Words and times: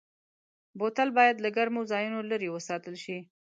بوتل 0.77 1.09
باید 1.17 1.35
له 1.43 1.49
ګرمو 1.55 1.81
ځایونو 1.91 2.19
لېرې 2.29 2.49
وساتل 2.51 2.95
شي. 3.03 3.17